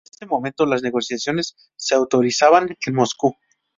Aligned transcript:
En 0.03 0.13
ese 0.13 0.25
momento, 0.25 0.65
las 0.65 0.81
negociaciones 0.81 1.55
se 1.75 1.93
autorizaban 1.93 2.69
en 2.87 2.95
Moscú. 2.95 3.35